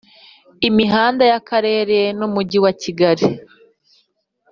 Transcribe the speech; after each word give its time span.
Imihanda 0.67 1.23
y’Akarere 1.31 1.99
n’Umujyi 2.19 2.57
wa 2.65 2.71
Kigali 2.81 3.27